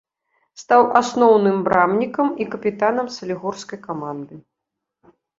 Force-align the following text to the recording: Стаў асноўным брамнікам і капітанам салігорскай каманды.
Стаў 0.61 0.83
асноўным 0.99 1.57
брамнікам 1.67 2.27
і 2.45 2.47
капітанам 2.55 3.07
салігорскай 3.17 3.79
каманды. 3.87 4.35